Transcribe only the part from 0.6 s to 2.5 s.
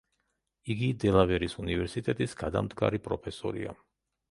იგი დელავერის უნივერსიტეტის